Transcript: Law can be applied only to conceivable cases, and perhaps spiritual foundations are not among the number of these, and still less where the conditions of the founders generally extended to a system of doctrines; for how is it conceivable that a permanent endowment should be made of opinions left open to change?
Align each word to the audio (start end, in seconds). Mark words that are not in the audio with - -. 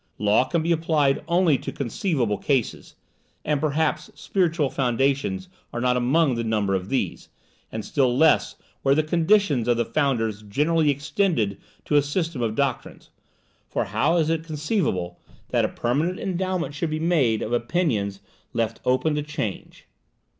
Law 0.17 0.45
can 0.45 0.63
be 0.63 0.71
applied 0.71 1.23
only 1.27 1.59
to 1.59 1.71
conceivable 1.71 2.39
cases, 2.39 2.95
and 3.45 3.61
perhaps 3.61 4.09
spiritual 4.15 4.67
foundations 4.71 5.47
are 5.71 5.79
not 5.79 5.95
among 5.95 6.33
the 6.33 6.43
number 6.43 6.73
of 6.73 6.89
these, 6.89 7.29
and 7.71 7.85
still 7.85 8.17
less 8.17 8.55
where 8.81 8.95
the 8.95 9.03
conditions 9.03 9.67
of 9.67 9.77
the 9.77 9.85
founders 9.85 10.41
generally 10.41 10.89
extended 10.89 11.59
to 11.85 11.97
a 11.97 12.01
system 12.01 12.41
of 12.41 12.55
doctrines; 12.55 13.11
for 13.69 13.85
how 13.85 14.17
is 14.17 14.27
it 14.31 14.43
conceivable 14.43 15.19
that 15.49 15.65
a 15.65 15.69
permanent 15.69 16.19
endowment 16.19 16.73
should 16.73 16.89
be 16.89 16.99
made 16.99 17.43
of 17.43 17.53
opinions 17.53 18.21
left 18.55 18.79
open 18.83 19.13
to 19.13 19.21
change? 19.21 19.85